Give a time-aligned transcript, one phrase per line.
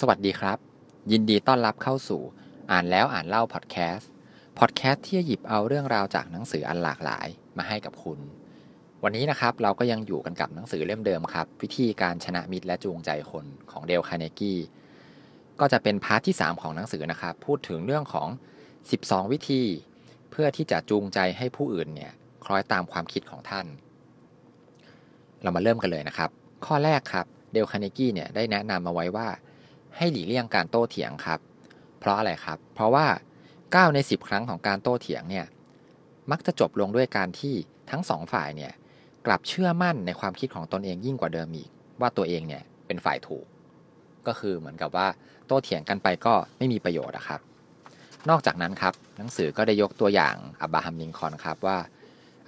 [0.00, 0.58] สวัสดีครับ
[1.12, 2.22] ยินดีต้อนรับเข้าสู่
[2.70, 4.10] อ่านแล้วอ่านเล่าพอดแคสต์
[4.58, 7.26] พอดแคสต์ที่จะหยิบเอาเรื่องราวจากหนังสืออันหลากหลาย
[7.58, 8.18] มาให้กับคุณ
[9.02, 14.58] วันนี้นะครับเราก็ยังอยู่กันกับหนังสือเล่มเดิมครับ วิธีการชนะมิตรและจูงใจคนของเดลคาเนกี้
[15.60, 18.28] ก็จะเป็น part ที่ 3 ของหนังสือนะครับ พูดถึงเรื่องของ
[18.80, 19.62] 12 วิธี
[20.30, 22.12] เพื่อที่จะจูงใจให้ผู้อื่นเนี่ย
[22.44, 23.66] คล้อยตามความคิดของท่าน
[25.42, 26.30] เรามาเริ่มกันเลยนะครับ
[26.66, 29.28] ข้อแรกครับเดลคาเนกี้เนี่ยได้แนะนำมาไว้ว่า
[29.96, 31.40] ให้หลีกเลี่ยงการโต้เถียงครับ
[31.98, 33.06] เพราะอะไรครับ เพราะว่า
[33.50, 35.46] 9 ใน 10 ครั้งของการโต้เถียงเนี่ย
[36.30, 37.54] มักจะจบลงด้วยการที่
[37.90, 38.72] ทั้งสองฝ่ายเนี่ย
[39.26, 41.68] กลับเชื่อมั่นในความคิดของตนเองยิ่งกว่าเดิมอีก
[42.00, 43.46] ว่าตัวเองเนี่ยเป็นฝ่ายถูก
[44.26, 45.06] ก็คือเหมือนกับว่า
[45.46, 47.40] โต้เถียงกันไปก็ไม่มีประโยชน์นะครับ
[48.30, 51.78] นอกจากนั้นครับหนังสือก็ได้ยกตัวอย่างอับราฮัมลิงคอนครับว่า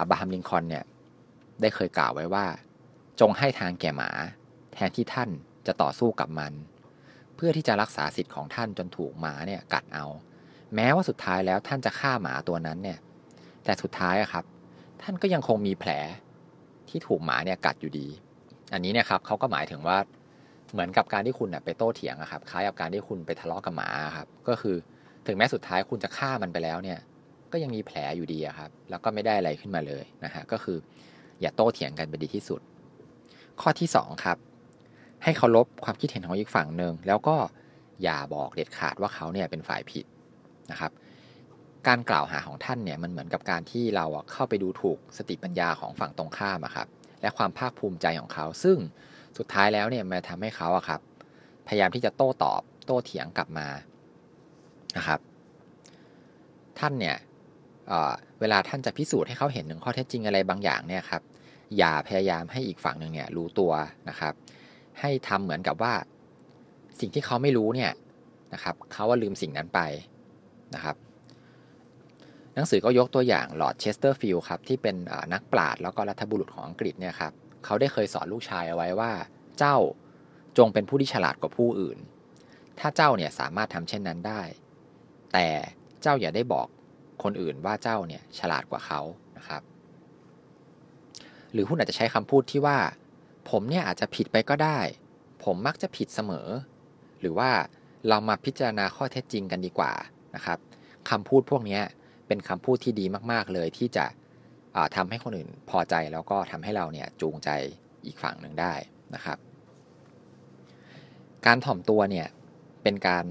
[0.01, 0.85] อับราฮัมลิงคอนเนี่ย
[1.61, 2.47] ได้เคยกล่าวไว้ว่า
[3.21, 4.11] จงให้ทางแก่หมา
[4.73, 5.31] แทนที่ท่าน
[5.67, 6.53] จะต่อสู้กับมัน
[7.37, 10.07] เพื่อที่จะรักษาสิทธิ์ของท่านจนถูกหมาเนี่ยกัดเอา
[10.75, 12.99] แม้ว่าสุดท้ายแล้วท่านจะฆ่าหมาตัวนั้นเนี่ย
[13.65, 14.45] แต่สุดท้ายอะครับ
[15.03, 15.91] ท่านก็ยังคงมีแผล
[16.89, 18.09] ที่ถูกหมาเนี่ยกัดอยู่ดี
[18.73, 19.99] อันนี้เนี่ยครับเขาก็หมายถึงว่า
[20.73, 24.77] เหมือนกับการที่คุณไปโต้เถียงอะครับคล้ายกับการที่คุณไปทะเลาะกับหมาครับก็คือ
[25.27, 26.99] ถึงแม้สุดท้ายคุณจะฆ่ามันไปแล้วเนี่ย
[27.53, 30.77] ก็ยังมีแผลอยู่ดีครับ แล้วก็ไม่ได้อะไรขึ้นมาเลยนะฮะก็คือ
[31.41, 32.61] อย่าโต้เถียงกันเป็นดีที่สุด
[33.61, 34.39] ข้อที่2ครับ
[35.27, 37.37] ให้เคารพความคิดเห็นของอีกฝั่งหนึ่งแล้วก็
[38.03, 40.05] อย่าบอกเด็ดขาดว่าเขาเนี่ยเป็นฝ่ายผิด
[40.71, 40.93] นะครับ
[41.87, 46.87] การกล่าวหาของท่านเนี่ยมันเหมือนกับการที่เราเข้าไปดูถูกสติปัญญาของฝั่งตรงข้ามครับ
[47.21, 48.79] และความภาคภูมิใจของเขา ซึ่ง
[49.39, 51.01] สุดท้ายแล้วเนี่ยมันทำให้เขาอะครับ
[51.67, 53.69] พยายามที่จะโต้ตอบโต้เถียงกลับมา
[54.97, 55.21] นะครับ
[56.79, 57.17] ท่านเนี่ย
[57.89, 61.23] เวลาท่านจะพิสูจน์ให้เขาเห็นถึงข้อเท็จจริงอะไรบางอย่างเนี่ยครับ
[61.79, 63.73] อย่าพยายามให้อีกฝั่งหนึ่งเนี่ยรู้ตัว
[64.09, 64.35] นะครับ
[65.01, 65.95] ให้ทำเหมือนกับว่า
[67.01, 67.93] สิ่งที่เขาไม่รู้เนี่ย
[68.55, 69.81] นะครับเขาแค่ลืมสิ่งนั้นไป
[70.75, 70.97] นะครับ
[72.55, 74.97] หนังสือก็ยกตัวอย่างลอร์ดเชสเตอร์ฟิลด์ครับที่เป็น
[75.33, 77.33] นักปราชญ์แล้วก็รัฐบุรุษของอังกฤษเนี่ยครับ
[77.65, 79.13] เขาได้เคยสอนลูกชายเอาไว้ว่า
[79.59, 79.77] เจ้า
[80.59, 81.99] จงเป็นผู้ที่ฉลาดกว่าผู้อื่น
[82.81, 84.43] ถ้าเจ้าเนี่ยสามารถทำเช่นนั้นได้
[85.33, 85.47] แต่
[86.03, 86.67] เจ้าอย่าได้บอก
[87.23, 89.01] คนอื่นว่าเจ้าเนี่ยฉลาดกว่าเขา
[89.39, 89.63] นะครับ
[91.53, 92.79] หรือผู้นอาจจะใช้คำพูดที่ว่า
[93.51, 94.79] ผมเนี่ยอาจจะผิดไปก็ได้
[95.45, 96.49] ผมมักจะผิดเสมอ
[97.21, 97.51] หรือว่า
[98.09, 99.93] เรามาพิจารณาข้อเท็จจริงกันดีกว่า
[100.35, 100.59] นะครับ
[101.11, 101.81] คำพูดพวกนี้
[102.27, 104.07] เป็นคำพูดที่ดีมาก ๆ เลยที่จะ
[104.97, 107.49] ทำให้คนอื่นพอใจแล้วก็ทำให้เราเนี่ยจูงใจ
[108.07, 108.75] อีกฝั่งหนึ่งได้
[109.15, 109.39] นะครับ
[111.47, 112.27] การถ่อมตัวเนี่ย
[112.83, 113.25] เป็นการ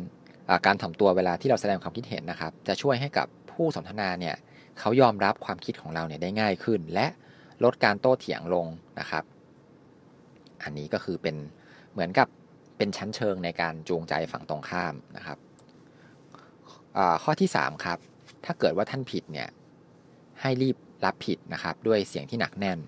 [0.65, 4.35] การถ่อมตัวเวลาที่เราแสดงความคิดเห็นนะครับ จะช่วยให้กับผู้สนทนาเนี่ย
[4.79, 7.07] เขายอมรับความคิดของเราเนี่ยได้ง่ายขึ้น และ
[7.63, 8.67] ลดการโต้เถียงลง
[8.99, 9.23] นะครับ
[10.63, 11.35] อันนี้ก็คือเป็น
[11.93, 12.27] เหมือนกับ
[12.77, 15.37] เป็นชั้นเชิงในการจูงใจฝั่งตรงข้ามนะครับ
[17.23, 17.99] ข้อที่ 3 ครับ
[18.45, 19.49] ถ้าเกิดว่าท่านผิดเนี่ย
[20.41, 22.79] ให้รีบรับผิดนะครับด้วยเสียงที่หนักแน่น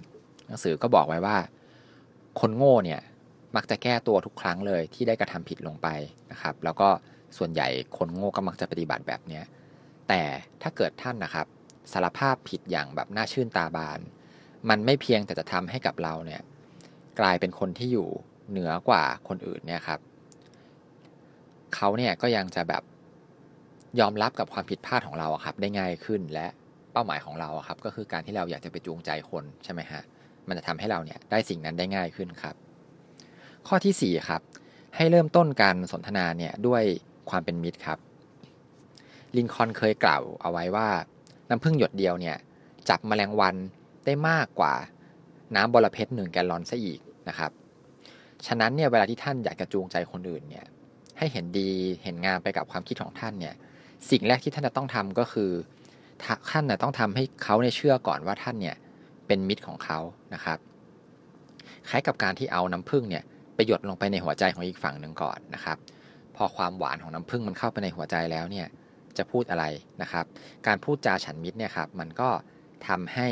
[0.48, 1.38] หนังสือก็บอกไว้ว่า
[2.40, 3.02] คนโง่เนี่ย
[3.56, 5.88] มักจะแก้ตัวทุกครั้งเลยที่ได้กระทำผิดลงไป
[6.32, 6.90] นะครับ แล้วก็
[7.38, 7.68] ส่วนใหญ่
[7.98, 9.42] คนโง่ก็มักจะปฏิบัติแบบนี้
[10.08, 10.22] แต่
[10.62, 11.48] ถ้าเกิดท่านนะครับ
[11.92, 14.00] สารภาพผิดอย่างแบบน่าชื่นตาบาน
[14.70, 16.42] มันไม่เพียงแต่จะทำให้กับเราเนี่ย
[17.20, 18.08] กลายเป็นคนที่อยู่
[18.50, 20.00] เหนือกว่าคนอื่นเนี่ยครับ
[21.76, 22.84] เขาเนี่ยก็ยังจะแบบ
[24.00, 26.48] ยอมรับกับความผิดพลาดของเราครับ ได้ง่ายขึ้นและ
[26.92, 30.02] เป้าหมายของเราครับ ก็คือการที่เราอยากจะไปจูงใจคนใช่ไหมฮะ
[30.48, 32.56] มันจะทำให้เราเนี่ยได้สิ่งนั้นได้ง่ายขึ้นครับ
[33.68, 34.42] ข้อที่4ครับ
[34.96, 36.84] ให้เริ่มต้นการสนทนาเนี่ยด้วย
[37.30, 38.00] ความเป็นมิตรครับ
[39.36, 40.90] ลินคอนเคยกล่าวเอาไว้ว่า
[41.50, 42.38] น้ำพึ่งหยดเดียวเนี่ย
[42.90, 43.56] จับมแมลงวัน
[44.06, 44.74] ได้มากกว่า
[45.56, 47.52] น้ำบอระเพ็ดหนึ่งแกลลอนซะอีก นะครับ
[48.48, 50.66] ฉะนั้นเนี่ยเวลาที่ท่านอยากจะจูงใจคนอื่นเนี่ย
[51.18, 51.70] ให้เห็นดี
[52.04, 53.56] เห็นงามไปกับความคิดของท่านเนี่ย
[54.10, 55.52] สิ่งแรกที่ท่านจะต้องทำก็คือ
[56.52, 58.76] ท่านน่ยต้องทำให้เขาเนี่ยเชื่อก่อนว่าท่านเนี่ย
[59.28, 60.00] เป็นมิตรของเขา
[60.34, 60.58] นะครับ
[61.90, 63.24] คล้ายกับการที่เอาน้ำผึ้งเนี่ย
[63.56, 65.78] ไปหยดลงไปในหัวใจของอีกฝั่งหนึ่งก่อนนะครับ
[66.36, 68.68] พอความหวานของน้ำผึ้งมันเข้าไปในหัวใจแล้วเนี่ย
[69.18, 69.66] จะพูดอะไร
[70.02, 70.26] นะครับ
[70.68, 72.30] การพูดจาฉันมิตรเนี่ยครับมันก็
[72.88, 73.28] ทำให้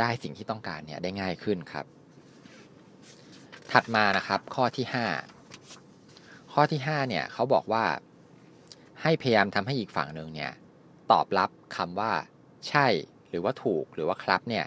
[0.00, 1.84] ได้สิ่งที่ต้องการเนี่ยได้ง่ายขึ้นครับ
[3.72, 4.86] ถัดมานะครับข้อที่
[5.68, 7.84] 5 ข้อที่5เนี่ยเขาบอกว่า
[9.02, 10.52] ให้พยายามทำให้อีกฝั่งหนึ่งเนี่ย
[11.12, 12.12] ตอบรับคำว่า
[12.68, 12.86] ใช่
[13.30, 14.64] หรือว่าถูกหรือว่าครับเนี่ย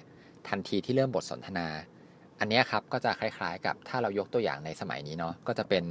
[0.48, 1.68] ทันทีที่เริ่มบทสนทนา
[2.40, 5.84] อันนี้ครับก็จะคล้ายๆกับถ้าเรายกตัวอย่างในสมัยนี้เนาะก็จะเป็น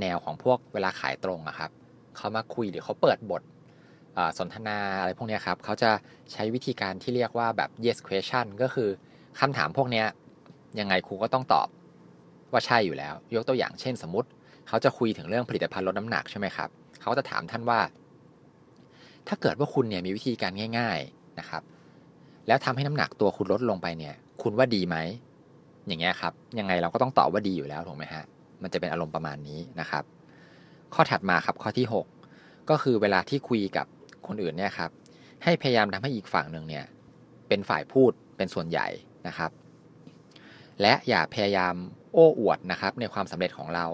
[0.00, 1.70] แนวของพวกเวลาขายตรงอะครับ
[2.16, 3.42] เขามาคุยหรือเขาเปิดบท
[4.38, 5.90] สนทนาอะไรพวกนี้ครับเขาจะ
[6.32, 8.88] ใช้วิธีการที่เรียกว่าแบบ yes question ก็คือ
[9.40, 10.04] คำถามพวกนี้
[10.80, 11.68] ยังไงครูก็ต้องตอบ
[12.54, 14.28] ว่าใช่อยู่แล้ว ยกตัวอย่างเช่นสมมติ
[14.68, 16.68] เขาจะคุยถึงเรื่องผลิตภัณฑ์ลดน้ำหนักใช่ไหมครับ
[17.02, 17.80] เขาจะถามท่านว่า
[19.28, 21.62] ถ้าเกิดว่าคุณเนี่ยมีวิธีการง่าย ๆนะครับ
[22.46, 24.96] แล้วทำให้น้ำหนักตัวคุณลดลงไปเนี่ย คุณว่าดีไหม
[25.86, 28.24] อย่างเงี้ยครับ ยังไงเราก็ต้องตอบว่าดีอยู่แล้วถูกไหมฮะ
[28.62, 30.04] มันจะเป็นอารมณ์ประมาณนี้นะครับ
[30.94, 33.86] ข้อถัดมาครับข้อที่ 6 ก็คือเวลาที่คุยกับ
[34.26, 34.90] คนอื่นเนี่ยครับ
[35.44, 36.84] ให้พยายามทำให้อีกฝั่งหนึ่งเนี่ย
[37.48, 38.88] เป็นฝ่ายพูดเป็นส่วนใหญ่
[39.28, 39.50] นะครับ
[40.80, 41.74] และอย่าพยายาม
[42.12, 43.86] โอ้อวดนะครับในความสำเร็จของเรา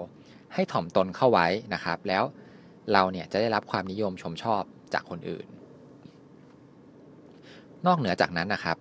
[0.55, 2.23] ให้ถ่อมตนเข้าไว้นะครับ แล้ว
[2.93, 4.63] เราเนี่ยจะได้รับความนิยมชมชอบ
[4.95, 5.47] จากคนอื่น
[7.87, 8.77] นอกเหนือจากนั้นนะครับ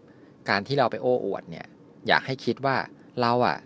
[0.50, 1.66] การที่เราไปโอ้อวดเนี่ย
[2.08, 2.76] อยากให้คิดว่า
[3.22, 3.58] เราอะ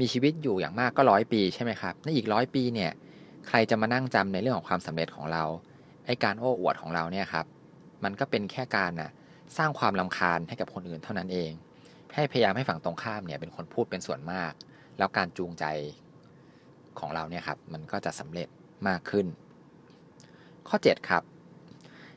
[0.00, 2.90] มีชีวิตอยู่อย่างมากก็ร้อยปีใช่ไหมครับในอีกร้อยปีเนี่ย
[3.48, 5.44] ใครจะมานั่งจำในเรื่องของความสำเร็จของเรา
[6.06, 7.46] ไอการโอ้อวดของเราเนี่ยครับ
[8.04, 9.10] มันก็เป็นแค่การนะ
[9.56, 11.50] สร้างความลำคาญให้กับคนอื่นเท่านั้นเอง
[12.14, 14.52] ให้พยายามให้ฝั่งตรงข้ามเนี่ยเป็นคนพูดเป็นส่วนมาก
[14.98, 15.64] แล้วการจูงใจ
[16.98, 18.48] ของเราเนี่ยครับมันก็จะสำเร็จ
[18.88, 19.26] มากขึ้น
[20.68, 21.22] ข้อ 7 ครับ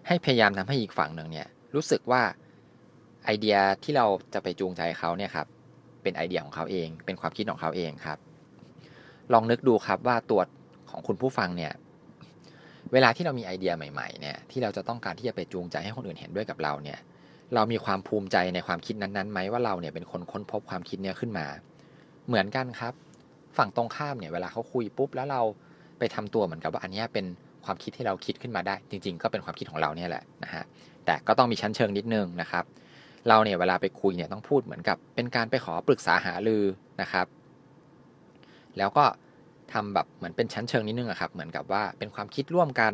[0.08, 2.22] ให้พยายามทำให้อีกฝั่งหนึ่งเนี่ยรู้สึกว่า
[3.26, 5.48] ไอเดียที่เราจะไปจูงใจเขาเนี่ยครับ
[6.04, 8.18] เป็นไอเดียของเขาเอง เป็นความคิดของเขาเองครับ
[9.34, 10.42] ลองนึกดูครับว่าตัว
[10.92, 11.74] ของคุณผู้ฟังเนี่ย
[12.94, 17.00] เวลาที่เรามีไอเดียใหม่ๆเนี่ยที่เราจะต้องการที่จะไปจูงใจให้คนอื่นเห็นด้วยกับเราเนี่ย
[17.56, 21.46] เรามีความภูมิใจในความคิดนั้นๆไหมว่าเราเนี่ยเป็นคนค้นพบความคิดเนี้ยขึ้นมา
[22.28, 22.94] เหมือนกันครับ
[23.58, 25.42] ฝั่งตรงข้ามเนี่ยเวลาเขาคุยปุ๊บแล้วเรา
[26.00, 27.26] ไปทำตัวเหมือนกับว่าอันนี้เป็น
[27.66, 30.64] ความคิดที่เราคิดขึ้นมาได้ จริง ๆ ก็เป็นความคิดของเราเนี่ยแหละนะฮะ
[31.06, 32.66] แต่ก็ต้องมีชั้นเชิงนิดนึงนะครับ
[33.28, 36.64] เราเนี่ยเวลาไปคุยเนี่ยต้องพูดเหมือนกับ เป็นการไปขอปรึกษาหารือ
[37.02, 37.28] นะครับ
[38.78, 39.06] แล้วก็
[39.74, 42.94] ทำแบบเหมือนเป็นชั้นเชิงนิดนึงอะครับ เหมือนกับว่าเป็นความคิดร่วมกัน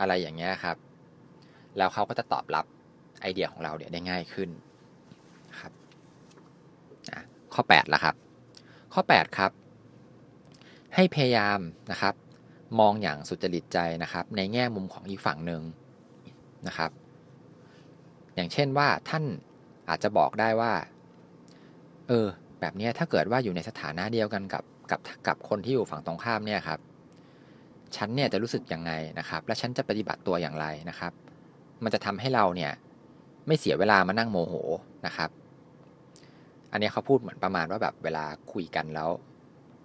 [0.00, 0.76] อะไรอย่างเงี้ยครับ
[1.78, 2.64] แล้วเขาก็จะตอบรับ
[3.20, 4.48] ไอเดียของเราเนี่ยได้ง่ายขึ้น
[5.60, 5.72] ครับ
[7.54, 8.14] ข้อ8ละครับ
[8.94, 9.50] ข้อ 8 ครับ
[10.94, 11.58] ให้พยายาม
[11.92, 12.14] นะครับ
[12.80, 15.62] มองอย่างสุจริตใจนะครับ ในแง่มุมของอีกฝั่งหนึ่ง
[16.66, 16.90] นะครับ
[18.34, 19.24] อย่างเช่นว่าท่าน
[19.88, 20.72] อาจจะบอกได้ว่า
[22.08, 22.26] เออ
[22.60, 26.80] แบบนี้ถ้าเกิดว่าอยู่ในสถานะเดียวกันกับกับกับคนที่อยู่ฝั่งตรงข้ามเนี่ยครับ
[27.96, 31.12] ฉันเนี่ยจะรู้สึกยังไงนะครับ และฉันจะปฏิบัติตัวอย่างไรนะครับ
[31.82, 32.72] มันจะทำให้เราเนี่ย
[33.48, 34.54] ไม่เสียเวลามานั่งโมโห
[35.06, 35.30] นะครับ
[36.72, 39.10] อันนี้เขาพูดเหมือนประมาณว่าแบบเวลาคุยกันแล้ว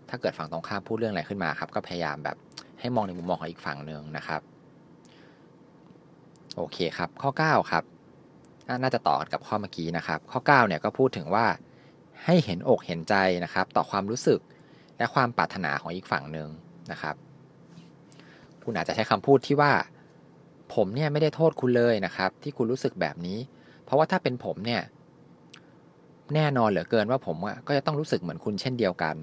[0.10, 2.38] ถ้าเกิดฝั่งตรงข้ามพูดเรื่องอะไรขึ้นมาครับ ก็พยายามแบบ
[2.80, 4.42] ให้มองในมุมมองของอีกฝั่งหนึ่งนะครับ
[6.56, 7.84] โอเคครับ ข้อ 9 ครับ
[8.82, 11.46] น่าจะต่อกันกับข้อเมื่อกี้นะครับ ข้อ 9 เนี่ยก็พูดถึงว่า
[12.26, 14.40] ให้เห็นอกเห็นใจนะครับ ต่อความรู้สึก
[14.98, 16.50] และความปรารถนาของอีกฝั่งหนึ่ง
[16.92, 17.16] นะครับ
[18.64, 19.72] คุณอาจจะใช้คำพูดที่ว่า
[20.74, 23.38] ผมเนี่ยไม่ได้โทษคุณเลยนะครับ ที่คุณรู้สึกแบบนี้
[23.84, 24.82] เพราะว่าถ้าเป็นผมเนี่ย
[26.36, 27.38] แน่นอนเหลือเกินว่าผม
[27.68, 29.16] ก็จะต้องรู้สึกเหมือนคุณเช่นเดียวกัน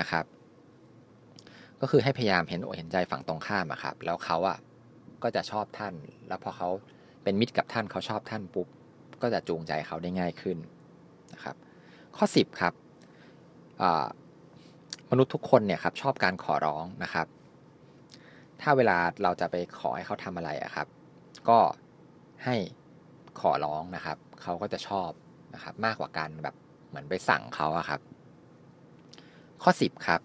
[0.00, 0.24] นะครับ
[1.80, 4.58] ก็คือให้พยายามเห็นอกเห็นใจฝั่งตรงข้ามอะครับ แล้วเขาอะ
[5.22, 5.94] ก็จะชอบท่าน
[6.28, 6.68] แล้วพอเขา
[7.22, 8.66] เป็นมิตรกับท่านเขาชอบท่านปุ๊บ
[9.22, 10.56] ก็จะจูงใจเขาได้ง่ายขึ้น
[11.32, 11.56] นะครับ
[12.16, 12.72] ข้อ 10 ครับ
[15.10, 17.26] มนุษย์ทุกคนเนี่ยครับชอบการขอร้องนะครับ
[18.60, 20.86] ถ้าเวลาเราจะไปขอให้เขาทำอะไรอะครับ
[21.48, 21.58] ก็
[22.44, 22.56] ให้
[23.40, 25.10] ขอร้องนะครับเขาก็จะชอบ
[25.54, 26.54] นะครับมากกว่าการแบบ
[26.88, 28.00] เหมือนไปสั่งเขาอะครับ
[29.62, 30.20] ข้อ 10 ครับ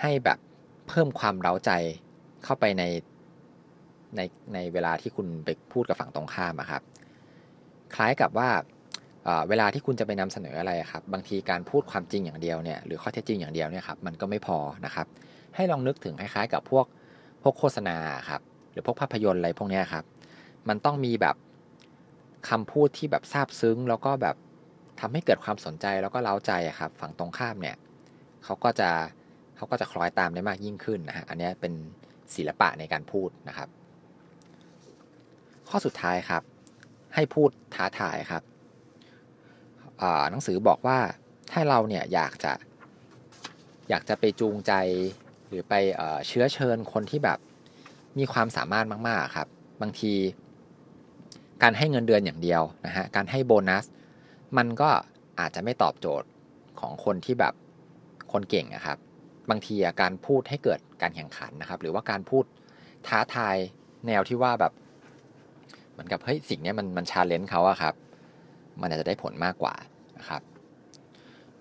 [0.00, 0.38] ให้แบบ
[0.88, 1.70] เพิ่มความเร้าใจ
[2.44, 2.84] เข้าไปใน
[4.16, 4.20] ใน
[4.54, 6.82] ในเวลาที่คุณไปพูดกับฝั่งตรงข้ามอะครับ
[7.94, 8.50] คล้ายกับว่า
[9.48, 15.06] เวลาที่คุณจะไปนำเสนออะไรครับ บางทีการพูดความจริงอย่างเดียวเนี่ยหรือข้อเท็จจริงอย่างเดียวเนี่ยครับมันก็ไม่พอนะครับ
[15.54, 16.86] ให้ลองนึกถึงคล้ายๆ กับพวก
[17.42, 17.96] พวกโฆษณา
[18.28, 18.40] ครับ
[18.74, 20.04] หรือพวกภาพยนตร์อะไรพวกนี้ครับ
[20.68, 21.36] มันต้องมีแบบ
[22.48, 24.36] คำพูดที่แบบซาบซึ้ง แล้วก็แบบ
[25.00, 27.76] ทำให้เกิดความสนใจแล้วก็เล้าใจครับ ฝั่งตรงข้ามเนี่ย
[28.44, 28.90] เขาก็จะ
[29.56, 31.72] เขาก็จะคล้อยตามได้มากยิ่งขึ้นนะฮะอันนี้เป็น
[32.34, 33.68] ศิลปะในการพูดนะครับ
[35.68, 36.42] ข้อสุดท้ายครับ
[37.14, 38.42] ให้พูดท้าทายครับ
[40.30, 40.98] หนังสือบอกว่า
[41.50, 42.52] ถ้าเราเนี่ยอยากจะ
[43.88, 44.72] อยากจะไปจูงใจ
[45.48, 45.74] หรือไป
[46.26, 47.38] เชื้อเชิญคนที่แบบ
[48.18, 49.48] มีความสามารถมาก ๆ ครับ
[49.82, 50.12] บางที
[51.62, 53.84] การให้เงินเดือนอย่างเดียวนะฮะการให้โบนัส
[54.56, 54.90] มันก็
[55.40, 56.28] อาจจะไม่ตอบโจทย์
[56.80, 57.54] ของคนที่แบบ
[58.32, 58.98] คนเก่งนะครับ
[59.50, 62.44] บางทีการพูดให้เกิดการแข่งขันนะครับ หรือว่าการพูด
[63.06, 63.56] ท้าทาย
[64.06, 64.72] แนวที่ว่าแบบ
[65.90, 67.94] เหมือนกับเฮ้ยสิ่งนี้มันมันชาเลนจ์เขาอะครับ
[68.80, 69.74] มันอาจจะได้ผลมากกว่า
[70.18, 70.42] นะครับ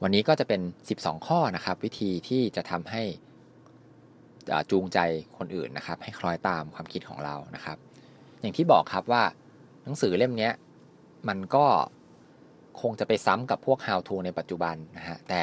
[0.01, 0.62] วันนี้ก็จะเป็น
[0.93, 3.03] 12 ข้อนะครับ วิธีที่จะทำให้
[4.71, 5.00] จูงใจ
[5.38, 7.77] คนอื่นนะครับ ให้คล้อยตามความคิดของเรานะครับ
[8.41, 9.23] อย่างที่บอกครับว่า
[9.83, 10.50] หนังสือเล่มนี้
[11.27, 11.65] มันก็
[12.81, 15.41] คงจะไปซ้ำกับพวก how to ในปัจจุบันนะฮะแต่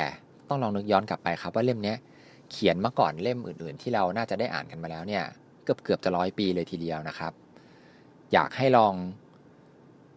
[0.48, 1.94] ต้องลองนึกย้อนกลับไปครับ ว่าเล่มนี้
[2.50, 5.24] เขียนมาก่อนเล่มอื่น ๆ ที่เราน่าจะได้อ่านกันมาแล้วเนี่ย
[5.64, 7.32] เกือบเกือบจะร้อยปีเลยทีเดียวนะครับ
[8.32, 8.94] อยากให้ลอง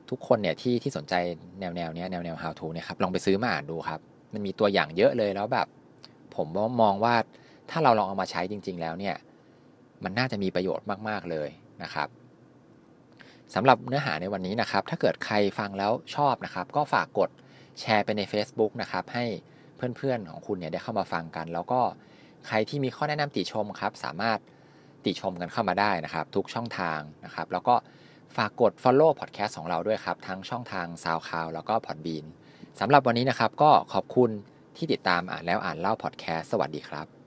[0.10, 1.14] ทุกคนเนี่ยที่ที่สนใจ
[1.60, 4.00] แนวแนวเนี้ยแนวแนว how to เนี่ยครับลองไปซื้อมาอ่านดูครับ
[4.34, 5.68] มันมีตัวอย่างเยอะเลยแล้วแบบ
[6.36, 6.48] ผม
[6.82, 7.16] มองว่า
[7.70, 9.16] ถ้าเราลองเอามาใช้จริง ๆ แล้วเนี่ย
[10.04, 11.50] มันน่าจะมีประโยชน์มาก ๆ เลย
[11.84, 12.08] นะครับ
[13.56, 17.30] สำหรับเนื้อหาในวันนี้นะครับ ถ้าเกิดใครฟังแล้วชอบนะครับ ก็ฝากกด
[17.80, 19.26] แชร์ไปใน Facebook นะครับ ให้
[19.98, 21.82] เพื่อนๆของคุณเนี่ยได้เข้ามาฟังกัน แล้วก็
[22.48, 24.40] ใครที่มีข้อแนะนำติชมครับ สามารถ
[25.06, 27.76] ติชมกันเข้ามาได้นะครับ ทุกช่องทางนะครับ แล้วก็
[28.38, 32.26] ฝากกด follow podcast ของเราด้วยครับ ทั้งช่องทาง SoundCloud แล้วก็ Podbean
[32.80, 34.30] สำหรับวันนี้นะครับ ก็ขอบคุณ
[34.78, 37.23] ที่ติดตามอ่านแล้วอ่านเล่า podcast สวัสดีครับ